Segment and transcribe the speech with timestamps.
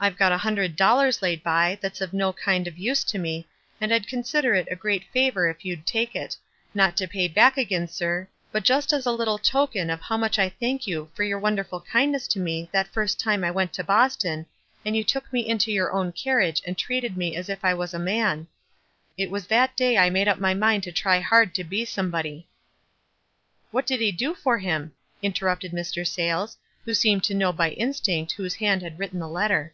[0.00, 3.48] I've got a hundred dollars laid by, that's of no kind of use to me,
[3.80, 6.36] and I'd consider it a great favor if you'd take it;
[6.74, 10.38] not to pay back again, sir, but just as a little token of how much
[10.38, 13.82] I thank you for your wonderful kindness to me that first time I went to
[13.82, 14.44] Boston,
[14.84, 17.94] and you took me into your own carriage and treated me as if I was
[17.94, 18.46] a man;
[19.16, 22.46] it was that day I made up my mind to try hard to be somebody."
[23.70, 24.92] "What did he do for him?"
[25.22, 26.06] interrupted Mr.
[26.06, 29.72] Sayles, who seemed to know by instinct whose hand had written the letter.